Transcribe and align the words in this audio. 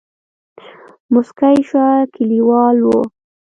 موسکۍ 1.13 1.57
شوه 1.69 1.89
کليوال 2.13 2.77
وو. 2.81 2.97